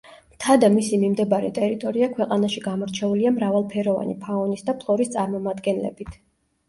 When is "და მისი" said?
0.61-0.97